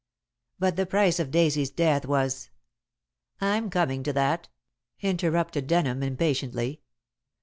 [0.57, 2.49] "But the price of Daisy's death was"
[3.39, 4.49] "I'm coming to that,"
[5.01, 6.81] interrupted Denham impatiently.